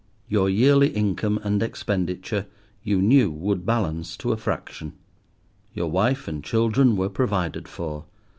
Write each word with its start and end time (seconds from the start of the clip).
Your 0.27 0.49
yearly 0.49 0.87
income 0.87 1.39
and 1.43 1.61
expenditure 1.61 2.47
you 2.81 3.03
knew 3.03 3.29
would 3.29 3.67
balance 3.67 4.17
to 4.17 4.31
a 4.31 4.35
fraction. 4.37 4.93
Your 5.75 5.91
wife 5.91 6.27
and 6.27 6.43
children 6.43 6.95
were 6.95 7.07
provided 7.07 7.67
for. 7.67 8.05